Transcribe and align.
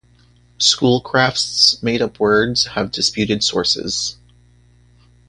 Schoolcraft's 0.57 1.83
made-up 1.83 2.19
words 2.19 2.65
have 2.65 2.89
disputed 2.91 3.43
sources. 3.43 4.17